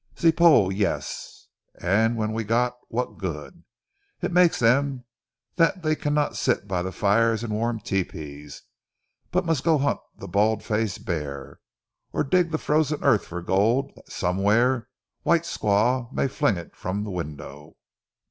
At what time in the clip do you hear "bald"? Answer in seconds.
10.25-10.63